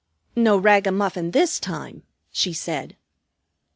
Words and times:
"No 0.35 0.57
ragamuffin 0.57 1.29
this 1.29 1.59
time," 1.59 2.01
she 2.31 2.53
said. 2.53 2.95